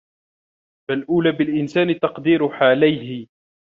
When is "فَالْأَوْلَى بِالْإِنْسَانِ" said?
0.89-1.99